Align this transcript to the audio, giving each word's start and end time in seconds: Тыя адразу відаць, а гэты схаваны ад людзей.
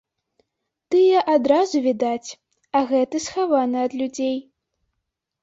Тыя 0.95 1.19
адразу 1.33 1.77
відаць, 1.87 2.29
а 2.81 2.83
гэты 2.93 3.17
схаваны 3.27 3.77
ад 3.85 3.93
людзей. 4.03 4.35